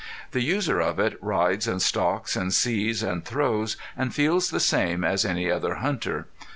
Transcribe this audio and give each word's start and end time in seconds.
The 0.31 0.41
user 0.41 0.79
of 0.79 0.97
it 0.97 1.15
rides 1.21 1.67
and 1.67 1.79
stalks 1.79 2.35
and 2.35 2.51
sees 2.51 3.03
and 3.03 3.23
throws 3.23 3.77
and 3.95 4.11
feels 4.15 4.49
the 4.49 4.59
same 4.59 5.03
as 5.03 5.23
any 5.23 5.51
other 5.51 5.75
hunter. 5.75 6.25